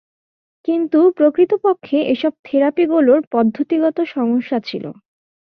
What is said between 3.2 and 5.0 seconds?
পদ্ধতিগত সমস্যা ছিল।